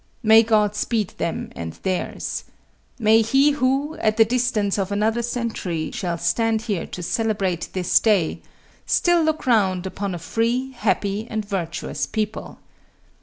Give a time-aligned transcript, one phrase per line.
[0.23, 2.45] May God speed them and theirs.
[2.97, 7.99] May he who, at the distance of another century, shall stand here to celebrate this
[7.99, 8.41] day,
[8.87, 12.57] still look round upon a free, happy, and virtuous people.